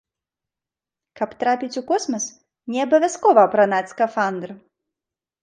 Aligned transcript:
Каб 1.19 1.35
трапіць 1.43 1.77
у 1.81 1.83
космас, 1.91 2.25
не 2.73 2.79
абавязкова 2.87 3.39
апранаць 3.49 3.85
скафандр! 3.95 4.49